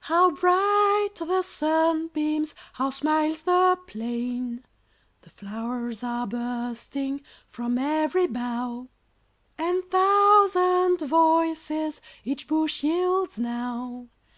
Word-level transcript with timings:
How 0.00 0.30
bright 0.30 1.10
the 1.16 1.42
sunbeams! 1.42 2.54
How 2.72 2.88
smiles 2.88 3.42
the 3.42 3.78
plain! 3.86 4.64
The 5.20 5.28
flow'rs 5.28 6.02
are 6.02 6.26
bursting 6.26 7.20
From 7.50 7.76
ev'ry 7.76 8.26
bough, 8.26 8.88
And 9.58 9.84
thousand 9.90 11.00
voices 11.06 12.00
Each 12.24 12.48
bush 12.48 12.82
yields 12.82 13.36
now. 13.38 14.08